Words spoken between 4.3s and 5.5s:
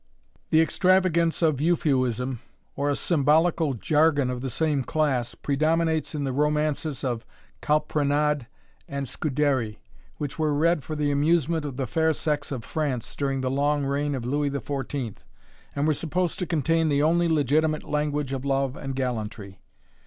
of the same class,